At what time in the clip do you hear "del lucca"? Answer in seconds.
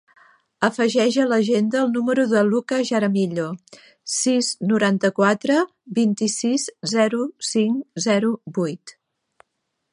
2.31-2.79